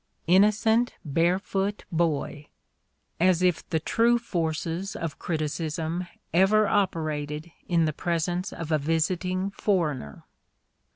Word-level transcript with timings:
Innocent 0.25 0.93
barefoot 1.05 1.85
boy! 1.91 2.47
As 3.19 3.43
if 3.43 3.69
the 3.69 3.79
true 3.79 4.17
forces 4.17 4.95
of 4.95 5.19
criticism 5.19 6.07
ever 6.33 6.67
operated 6.67 7.51
in 7.67 7.85
the 7.85 7.93
presence 7.93 8.51
of 8.51 8.71
a 8.71 8.79
visiting 8.79 9.51
foreigner 9.51 10.23